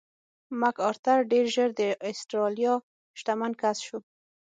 [0.59, 2.73] مک ارتر ډېر ژر د اسټرالیا
[3.19, 3.99] شتمن کس شو.